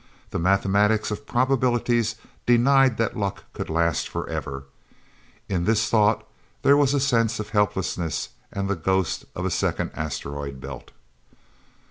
[0.31, 2.15] The mathematics of probabilities
[2.47, 4.63] denied that luck could last forever.
[5.47, 6.27] In this thought
[6.63, 10.89] there was a sense of helplessness, and the ghost of a second Asteroid Belt.